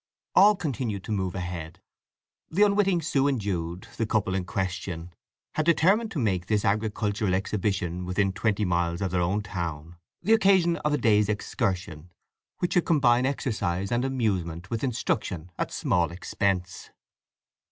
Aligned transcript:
All 0.33 0.55
continued 0.55 1.03
to 1.03 1.11
move 1.11 1.35
ahead. 1.35 1.79
The 2.49 2.63
unwitting 2.63 3.03
Sue 3.03 3.27
and 3.27 3.39
Jude, 3.39 3.87
the 3.97 4.07
couple 4.07 4.33
in 4.33 4.45
question, 4.45 5.13
had 5.53 5.67
determined 5.67 6.09
to 6.09 6.17
make 6.17 6.47
this 6.47 6.65
agricultural 6.65 7.35
exhibition 7.35 8.03
within 8.03 8.33
twenty 8.33 8.65
miles 8.65 9.01
of 9.03 9.11
their 9.11 9.21
own 9.21 9.43
town 9.43 9.97
the 10.23 10.33
occasion 10.33 10.77
of 10.77 10.95
a 10.95 10.97
day's 10.97 11.29
excursion 11.29 12.09
which 12.57 12.73
should 12.73 12.85
combine 12.85 13.27
exercise 13.27 13.91
and 13.91 14.03
amusement 14.03 14.71
with 14.71 14.83
instruction, 14.83 15.51
at 15.59 15.71
small 15.71 16.11
expense. 16.11 16.89